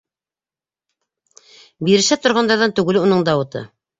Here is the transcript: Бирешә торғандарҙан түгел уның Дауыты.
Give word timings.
Бирешә 1.89 2.19
торғандарҙан 2.23 2.75
түгел 2.81 3.01
уның 3.05 3.23
Дауыты. 3.31 3.63